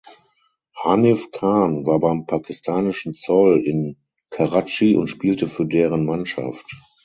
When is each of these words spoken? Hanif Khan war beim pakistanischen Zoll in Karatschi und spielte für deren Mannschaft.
Hanif 0.77 1.29
Khan 1.31 1.85
war 1.85 1.99
beim 1.99 2.25
pakistanischen 2.25 3.13
Zoll 3.13 3.59
in 3.59 3.97
Karatschi 4.31 4.95
und 4.95 5.05
spielte 5.09 5.47
für 5.47 5.67
deren 5.67 6.07
Mannschaft. 6.07 6.75